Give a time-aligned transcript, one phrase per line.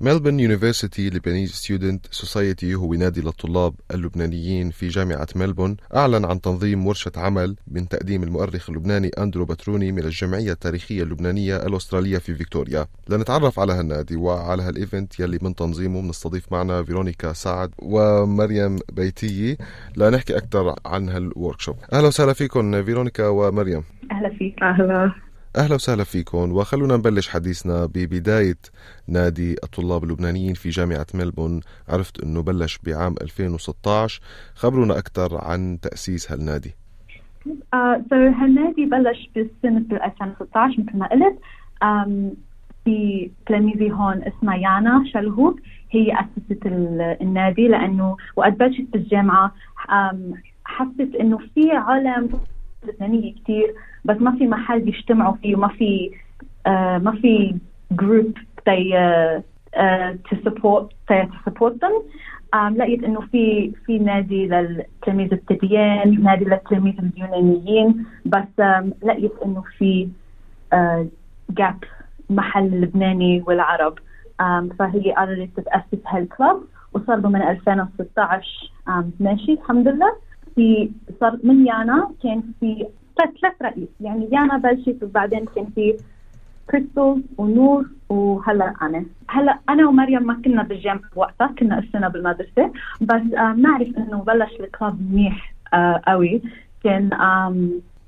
[0.00, 6.86] Melbourne University Lebanese Student Society هو نادي للطلاب اللبنانيين في جامعة ملبون أعلن عن تنظيم
[6.86, 12.86] ورشة عمل من تقديم المؤرخ اللبناني أندرو بتروني من الجمعية التاريخية اللبنانية الأسترالية في فيكتوريا.
[13.08, 19.56] لنتعرف على هالنادي وعلى هال event يلي من تنظيمه بنستضيف معنا فيرونيكا سعد ومريم بيتية
[19.96, 21.76] لنحكي أكثر عن هال workshop.
[21.92, 23.84] أهلا وسهلا فيكم فيرونيكا ومريم.
[24.10, 24.62] أهلا فيك.
[24.62, 25.14] أهلا.
[25.56, 28.58] أهلا وسهلا فيكم وخلونا نبلش حديثنا ببداية
[29.08, 31.60] نادي الطلاب اللبنانيين في جامعة ملبون.
[31.88, 34.20] عرفت أنه بلش بعام 2016
[34.54, 36.74] خبرونا أكثر عن تأسيس هالنادي.
[37.46, 41.38] uh, so هالنادي بلش بسنة 2016 مثل ما قلت.
[41.84, 42.36] um,
[42.84, 45.58] في تلاميذي هون اسمها يانا شلهوب
[45.90, 46.66] هي أسست
[47.20, 49.54] النادي لأنه وقت بلشت بالجامعة
[49.88, 52.28] um, حست إنه في علم
[52.86, 56.10] لبنانية كثير بس ما في محل بيجتمعوا فيه وما في
[56.68, 57.54] uh, ما في
[57.92, 58.34] جروب
[60.44, 61.14] support to
[61.48, 61.94] support them.
[62.54, 68.60] um, لقيت إنه في في نادي للتلاميذ التدين نادي للتلاميذ اليونانيين بس
[69.02, 70.08] لقيت إنه في
[71.50, 71.86] جاب uh,
[72.30, 73.98] محل لبناني والعرب.
[74.78, 80.12] فهي قررت تتأسس هالكلب وصار له من 2016 um, ماشي الحمد لله.
[80.54, 82.86] في صار من يانا كان في
[83.40, 83.88] ثلاث رئيس.
[84.00, 85.94] يعني يانا بلشت وبعدين كان في
[86.70, 89.04] كريستال ونور وهلا أنا.
[89.28, 92.72] هلا أنا ومريم ما كنا بالجامعة وقتها كنا اسنا بالمدرسة.
[93.00, 93.22] بس
[93.56, 96.42] بنعرف آه إنه بلش الكلاب منيح آه قوي.
[96.84, 97.08] كان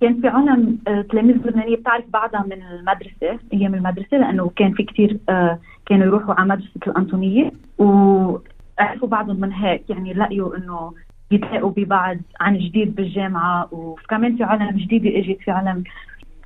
[0.00, 0.76] كان في عنا
[1.10, 3.38] تلاميذ لبنانية بتعرف بعضها من المدرسة.
[3.52, 7.50] أيام المدرسة لأنه كان في كثير آه كانوا يروحوا على مدرسة الأنطونية.
[7.78, 10.92] وعرفوا بعضهم من هيك يعني لقيوا إنه
[11.30, 15.84] يتلاقوا ببعض عن جديد بالجامعة وكمان في علم جديده اجت في علم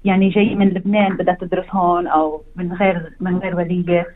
[0.05, 4.06] يعني جاي من لبنان بدها تدرس هون أو من غير من غير وليه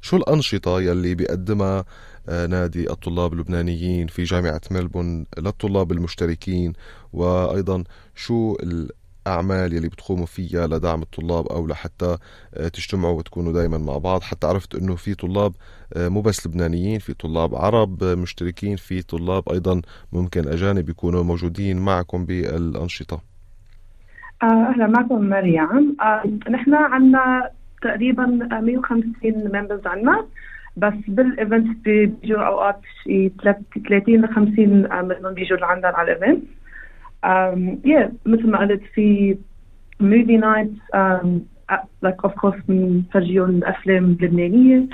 [0.00, 1.84] شو الأنشطة يلي بيقدمها
[2.28, 6.72] نادي الطلاب اللبنانيين في جامعة ملبون للطلاب المشتركين؟
[7.12, 7.84] وأيضا
[8.14, 8.56] شو
[9.26, 12.16] الأعمال يلي بتقوموا فيها لدعم الطلاب أو لحتى
[12.72, 14.22] تجتمعوا وتكونوا دايما مع بعض.
[14.22, 15.52] حتى عرفت أنه في طلاب
[15.96, 19.80] مو بس لبنانيين في طلاب عرب مشتركين في طلاب أيضا
[20.12, 23.20] ممكن أجانب يكونوا موجودين معكم بالأنشطة.
[24.42, 25.96] أهلا معكم مريم.
[26.00, 27.50] آه نحن عندنا
[27.82, 30.26] تقريبا 150 members عندنا
[30.76, 34.68] بس بال event بيجوا أوقات شي 30 ل 50
[35.08, 36.42] منهم بيجوا لعندنا على ال event
[37.84, 39.36] yeah مثل ما قلت في
[40.00, 40.70] movie night
[42.02, 44.86] like of course بنفرجيهم الأفلام اللبنانية.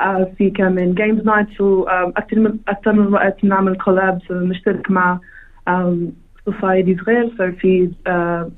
[0.00, 5.18] Uh, في كمان games night وأكثر من أكثر من وقت بنعمل collabs ونشترك مع
[6.44, 8.50] societies غير صار في uh,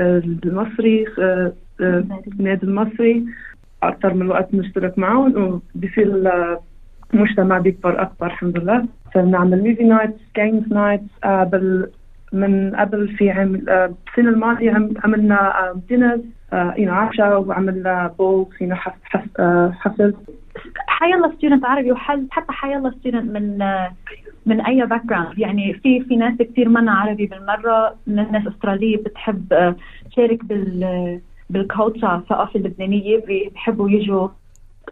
[0.00, 1.04] المصري
[1.80, 3.24] النادي المصري.
[3.82, 6.32] أكثر من وقت نشترك معهم وبصير
[7.14, 8.84] المجتمع بيكبر أكبر الحمد لله.
[9.14, 11.90] فبنعمل movie night games night بال
[12.32, 15.52] من قبل في عام السنة الماضية عملنا
[15.88, 16.20] dinners
[16.52, 20.14] يو عشاء وعملنا balls يو حفل.
[20.88, 23.58] حيالله student عربي وحل حتى حيالله student من
[24.46, 29.74] من أي background يعني في في ناس كثير منا عربي بالمرة من الناس أسترالية بتحب
[30.10, 34.28] تشارك بال بال culture الثقافه اللبنانيه بيحبوا يجوا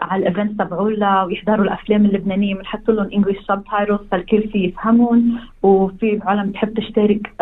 [0.01, 6.21] على ال event تبعونا ويحضروا الأفلام اللبنانية بنحط لهم English subtitles فالكل في يفهمون وفي
[6.23, 7.33] عالم بتحب تشترك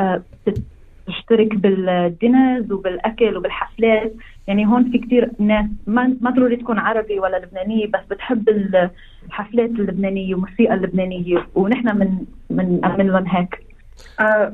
[1.07, 4.15] تشترك بال dinners وبالأكل وبالحفلات.
[4.47, 8.49] يعني هون في كتير ناس ما ما ضروري تكون عربي ولا لبنانية بس بتحب
[9.25, 11.47] الحفلات اللبنانية والموسيقى اللبنانية.
[11.55, 13.67] ونحن من من نعمل لهم هيك.
[14.21, 14.53] آه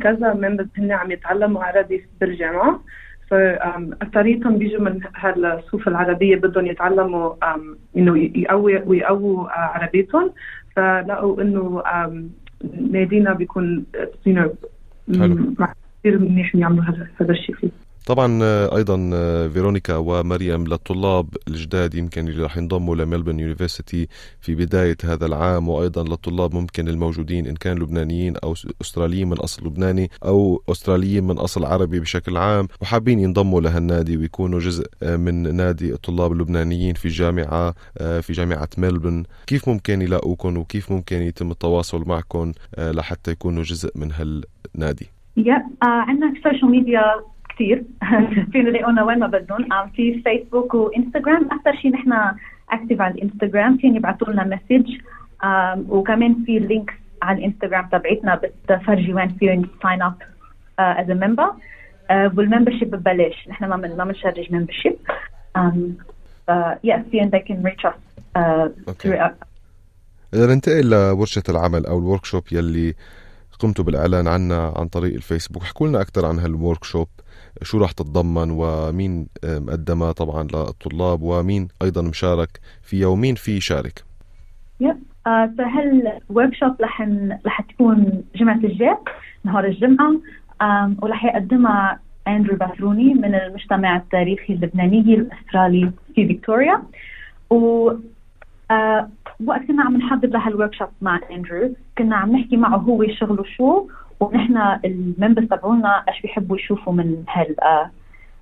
[0.00, 2.80] كذا members هن عم يتعلموا عربي بالجامعة
[3.30, 7.34] فاكثريتهم بيجوا من هالصوف العربية بدهم يتعلموا
[7.96, 10.30] إنه يقوي ويقووا عربيتهم.
[10.76, 11.82] فلقوا إنه
[12.92, 13.84] نادينا بيكون
[14.24, 14.54] حلو.
[16.00, 16.84] كثير منيح يعملوا
[17.20, 17.83] هذا الشيء فيه.
[18.06, 18.42] طبعا
[18.76, 18.96] أيضا
[19.48, 24.08] فيرونيكا ومريم للطلاب الجداد يمكن اللي راح ينضموا لملبون يونيفرسيتي
[24.40, 29.66] في بداية هذا العام وأيضا للطلاب ممكن الموجودين إن كان لبنانيين أو أستراليين من أصل
[29.66, 35.92] لبناني أو أستراليين من أصل عربي بشكل عام وحابين ينضموا لهالنادي ويكونوا جزء من نادي
[35.92, 37.74] الطلاب اللبنانيين في الجامعة
[38.20, 44.12] في جامعة ملبون كيف ممكن يلاقوكم وكيف ممكن يتم التواصل معكم لحتى يكونوا جزء من
[44.12, 45.06] هالنادي
[45.36, 45.58] yeah yeah.
[45.58, 47.84] uh, عندنا ال social media كثير
[48.52, 49.66] فينا يلاقونا وين ما بدهم.
[49.96, 52.12] في فيسبوك وانستغرام أكثر شيء نحن
[52.70, 54.90] active على الانستغرام فين يبعثوا لنا message
[55.88, 60.14] وكمان في links على الانستغرام تبعتنا بتفرجي وين فيهم sign up
[60.78, 61.52] as a member
[62.10, 63.48] وال membership ببلاش.
[63.48, 64.96] نحن ما من ما بن charge membership
[66.82, 67.98] yes and they can reach us
[68.36, 68.68] uh,
[69.02, 69.32] through
[70.34, 72.94] إذا ننتقل لورشة العمل أو ال workshop يلي
[73.58, 75.62] قمتوا بالإعلان عنها عن طريق الفيسبوك.
[75.62, 77.08] احكوا لنا أكثر عن هال workshop
[77.62, 84.04] شو راح تتضمن ومين مقدمها طبعا للطلاب ومين أيضا مشارك فيها ومين في شارك
[84.80, 87.08] yep فهال workshop رح
[87.46, 88.96] رح تكون جمعة الجاي
[89.44, 90.16] نهار الجمعة؟
[91.02, 96.82] ورح يقدمها اندرو باثروني من المجتمع التاريخي اللبناني الأسترالي في فيكتوريا.
[97.50, 97.90] و
[98.70, 99.08] آه
[99.46, 103.88] وقت كنا عم نحضر لهال workshop مع اندرو كنا عم نحكي معه هو شغله شو
[104.20, 107.90] ونحن ال members تبعونا إيش بيحبوا يشوفوا من هال آه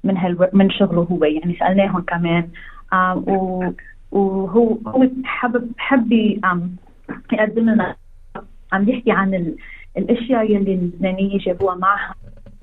[0.04, 1.24] من هال من شغله هو.
[1.24, 2.48] يعني سالناهم كمان.
[2.92, 3.24] آه
[4.12, 6.12] وهو هو حابب حب
[7.32, 7.96] يقدم لنا
[8.72, 9.56] عم يحكي عن ال
[9.98, 12.14] الأشياء يلي اللبنانيه جابوها معها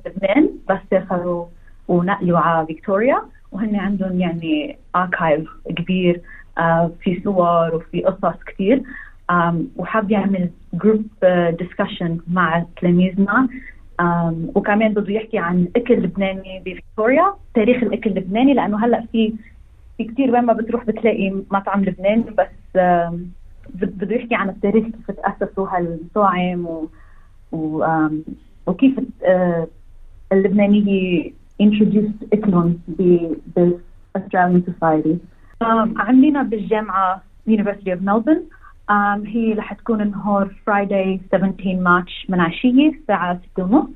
[0.06, 1.46] لبنان بس سافروا
[1.88, 3.22] ونقلوا على فيكتوريا.
[3.52, 6.22] وهن عندهم يعني archive كبير
[6.58, 8.84] آه في صور وفي قصص كثير
[9.78, 11.06] وحاب يعمل group
[11.60, 13.48] discussion مع تلاميذنا.
[14.56, 19.34] وكمان بده يحكي عن الأكل اللبناني بفيكتوريا تاريخ الأكل اللبناني لأنه هلأ في
[19.98, 22.82] في كثير وين ما بتروح بتلاقي مطعم لبناني بس
[23.74, 26.88] بده يحكي عن التاريخ كيف تأسسوا هالمطاعم و
[27.52, 27.86] و
[28.68, 29.00] وكيف
[30.32, 31.32] اللبنانية
[31.64, 33.72] introduced إكلهم ب
[34.18, 35.16] Australian society.
[35.98, 38.59] عندنا بالجامعة University of Melbourne.
[38.90, 43.90] Um, هي رح تكون نهار Friday 17 مارش من عشية الساعة 6 ونص.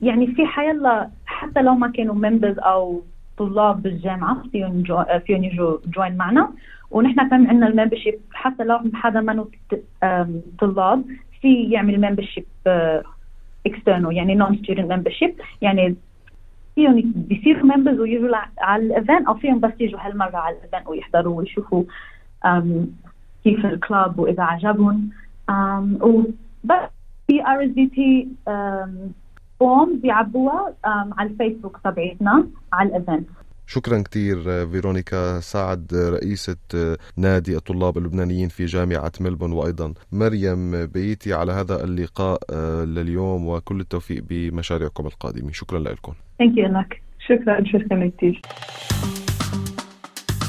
[0.00, 3.02] يعني في حيلا حتى لو ما كانوا members أو
[3.38, 4.82] طلاب بالجامعة فيهم
[5.26, 6.52] فيهم يجوا join معنا.
[6.90, 9.48] ونحن كمان عندنا ال membership حتى لو حدا منه
[10.58, 11.04] طلاب
[11.40, 12.44] في يعمل membership
[13.66, 15.96] external يعني non-student membership يعني
[16.74, 20.88] فيهم بيصيروا members ويجوا على ال event أو فيهم بس يجوا هالمرة على ال event
[20.88, 21.84] ويحضروا ويشوفوا
[23.46, 25.10] كيف ال club وإذا عجبهم.
[26.00, 26.90] وبس
[27.26, 28.28] في RSVP
[29.60, 33.28] form بيعبوها على الفيسبوك تبعتنا على ال event
[33.66, 35.40] شكرا كثير فيرونيكا.
[35.40, 36.56] سعد رئيسة
[37.16, 39.94] نادي الطلاب اللبنانيين في جامعة ملبورن وأيضا.
[40.12, 42.38] مريم بيتي على هذا اللقاء
[42.84, 45.52] لليوم وكل التوفيق بمشاريعكم القادمة.
[45.52, 46.12] شكرا لكم.
[46.38, 48.42] thank you لك شكرا شكرا كثير